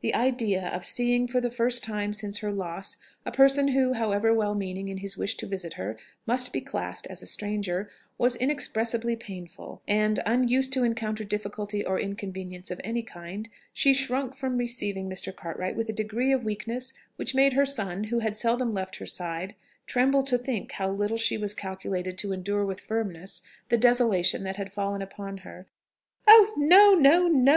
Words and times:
The 0.00 0.14
idea 0.14 0.68
of 0.68 0.86
seeing 0.86 1.26
for 1.26 1.42
the 1.42 1.50
first 1.50 1.84
time 1.84 2.14
since 2.14 2.38
her 2.38 2.50
loss 2.50 2.96
a 3.26 3.30
person 3.30 3.68
who, 3.68 3.92
however 3.92 4.32
well 4.32 4.54
meaning 4.54 4.88
in 4.88 4.96
his 4.96 5.18
wish 5.18 5.34
to 5.34 5.46
visit 5.46 5.74
her, 5.74 5.98
must 6.26 6.54
be 6.54 6.62
classed 6.62 7.06
as 7.08 7.20
a 7.20 7.26
stranger, 7.26 7.90
was 8.16 8.34
inexpressibly 8.34 9.14
painful; 9.14 9.82
and, 9.86 10.20
unused 10.24 10.72
to 10.72 10.84
encounter 10.84 11.22
difficulty 11.22 11.84
or 11.84 12.00
inconvenience 12.00 12.70
of 12.70 12.80
any 12.82 13.02
kind, 13.02 13.50
she 13.74 13.92
shrank 13.92 14.34
from 14.34 14.56
receiving 14.56 15.06
Mr. 15.06 15.36
Cartwright 15.36 15.76
with 15.76 15.90
a 15.90 15.92
degree 15.92 16.32
of 16.32 16.46
weakness 16.46 16.94
which 17.16 17.34
made 17.34 17.52
her 17.52 17.66
son, 17.66 18.04
who 18.04 18.20
had 18.20 18.34
seldom 18.34 18.72
left 18.72 18.96
her 18.96 19.04
side, 19.06 19.54
tremble 19.86 20.22
to 20.22 20.38
think 20.38 20.72
how 20.72 20.88
little 20.90 21.18
she 21.18 21.36
was 21.36 21.52
calculated 21.52 22.16
to 22.16 22.32
endure 22.32 22.64
with 22.64 22.80
firmness 22.80 23.42
the 23.68 23.76
desolation 23.76 24.44
that 24.44 24.56
had 24.56 24.72
fallen 24.72 25.02
upon 25.02 25.36
her. 25.44 25.66
"Oh! 26.26 26.54
no! 26.56 26.94
no! 26.94 27.28
no!" 27.28 27.52